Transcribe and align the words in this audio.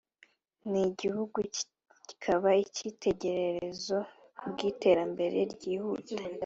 n’igihugu 0.71 1.37
kikaba 2.07 2.49
icyitegererezo 2.63 3.97
kubw’iterambere 4.37 5.37
ryihuta 5.53 6.15